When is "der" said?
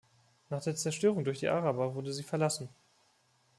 0.63-0.73